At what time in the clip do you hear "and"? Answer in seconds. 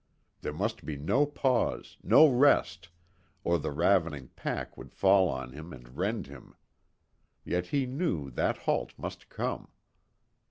5.71-5.95